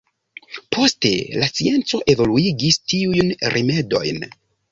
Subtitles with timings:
[0.75, 4.27] Poste la scienco evoluigis tiujn rimedojn.